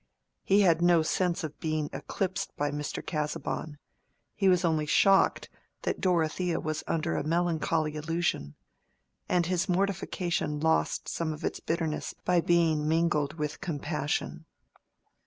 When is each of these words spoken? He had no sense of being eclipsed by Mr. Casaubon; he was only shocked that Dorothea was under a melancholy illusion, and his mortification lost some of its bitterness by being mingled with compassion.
He 0.43 0.61
had 0.61 0.81
no 0.81 1.03
sense 1.03 1.43
of 1.43 1.59
being 1.59 1.87
eclipsed 1.93 2.57
by 2.57 2.71
Mr. 2.71 3.05
Casaubon; 3.05 3.77
he 4.33 4.49
was 4.49 4.65
only 4.65 4.87
shocked 4.87 5.47
that 5.83 6.01
Dorothea 6.01 6.59
was 6.59 6.83
under 6.87 7.15
a 7.15 7.23
melancholy 7.23 7.93
illusion, 7.93 8.55
and 9.29 9.45
his 9.45 9.69
mortification 9.69 10.59
lost 10.59 11.07
some 11.07 11.31
of 11.31 11.45
its 11.45 11.59
bitterness 11.59 12.15
by 12.25 12.41
being 12.41 12.87
mingled 12.87 13.35
with 13.35 13.61
compassion. 13.61 14.47